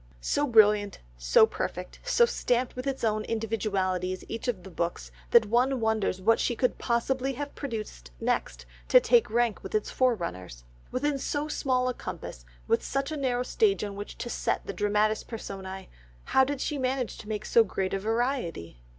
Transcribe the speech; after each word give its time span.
So 0.19 0.47
brilliant, 0.47 0.99
so 1.15 1.45
perfect, 1.45 1.99
so 2.03 2.25
stamped 2.25 2.75
with 2.75 2.87
its 2.87 3.03
own 3.03 3.23
individuality 3.25 4.11
is 4.11 4.25
each 4.27 4.47
of 4.47 4.63
the 4.63 4.71
books, 4.71 5.11
that 5.29 5.45
one 5.45 5.79
wonders 5.79 6.19
what 6.23 6.39
she 6.39 6.55
could 6.55 6.79
possibly 6.79 7.33
have 7.33 7.53
produced 7.53 8.09
next 8.19 8.65
to 8.87 8.99
take 8.99 9.29
rank 9.29 9.61
with 9.61 9.75
its 9.75 9.91
forerunners. 9.91 10.63
Within 10.89 11.19
so 11.19 11.47
small 11.47 11.87
a 11.87 11.93
compass, 11.93 12.45
with 12.67 12.81
such 12.83 13.11
a 13.11 13.15
narrow 13.15 13.43
stage 13.43 13.83
on 13.83 13.95
which 13.95 14.17
to 14.17 14.27
set 14.31 14.65
the 14.65 14.73
dramatis 14.73 15.23
personæ, 15.23 15.87
how 16.23 16.43
did 16.43 16.61
she 16.61 16.79
manage 16.79 17.19
to 17.19 17.29
make 17.29 17.45
so 17.45 17.63
great 17.63 17.93
a 17.93 17.99
variety? 17.99 18.81